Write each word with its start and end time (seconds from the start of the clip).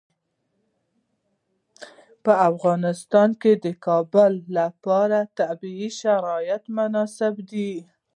په 2.23 2.33
افغانستان 2.49 3.29
کې 3.41 3.51
د 3.65 3.65
کابل 3.85 4.31
لپاره 4.57 5.19
طبیعي 5.39 5.89
شرایط 6.01 6.63
مناسب 6.77 7.33
دي. 7.51 7.71